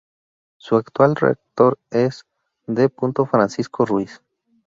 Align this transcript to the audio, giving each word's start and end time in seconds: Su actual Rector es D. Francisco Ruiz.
Su 0.57 0.77
actual 0.77 1.15
Rector 1.15 1.77
es 1.91 2.25
D. 2.65 2.89
Francisco 3.29 3.85
Ruiz. 3.85 4.19